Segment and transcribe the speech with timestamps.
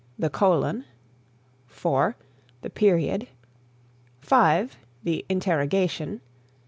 [0.17, 0.85] The Colon[:]
[1.67, 2.15] 4.
[2.63, 3.27] The Period[.]
[4.21, 4.75] 5.
[5.03, 6.21] The Interrogation[?